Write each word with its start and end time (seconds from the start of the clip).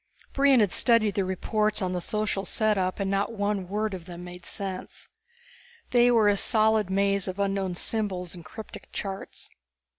Brion 0.33 0.61
had 0.61 0.73
studied 0.73 1.13
the 1.13 1.23
reports 1.23 1.79
on 1.79 1.93
the 1.93 2.01
social 2.01 2.43
setup 2.43 2.99
and 2.99 3.11
not 3.11 3.33
one 3.33 3.67
word 3.67 3.93
of 3.93 4.05
them 4.07 4.23
made 4.23 4.47
sense. 4.47 5.09
They 5.91 6.09
were 6.09 6.27
a 6.27 6.37
solid 6.37 6.89
maze 6.89 7.27
of 7.27 7.37
unknown 7.37 7.75
symbols 7.75 8.33
and 8.33 8.43
cryptic 8.43 8.91
charts. 8.91 9.47